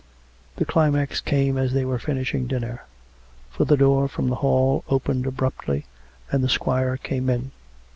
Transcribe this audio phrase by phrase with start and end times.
[0.55, 2.85] The climax came as they were finishing dinner:
[3.51, 5.85] for the door from the hall opened abruptly,
[6.31, 7.51] and the squire came in.